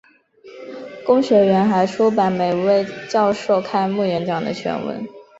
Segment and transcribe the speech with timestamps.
[1.05, 5.07] 公学院还出版每位教授开幕演讲的全文。